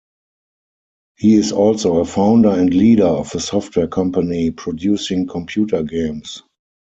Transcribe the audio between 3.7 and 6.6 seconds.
company producing computer games.